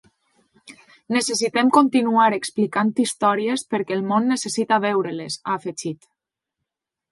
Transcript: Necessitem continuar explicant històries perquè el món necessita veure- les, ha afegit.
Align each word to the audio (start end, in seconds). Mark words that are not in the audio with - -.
Necessitem 1.15 1.69
continuar 1.75 2.25
explicant 2.39 2.89
històries 3.05 3.65
perquè 3.75 3.97
el 3.99 4.03
món 4.15 4.29
necessita 4.33 4.83
veure- 4.89 5.15
les, 5.21 5.39
ha 5.45 5.61
afegit. 5.61 6.13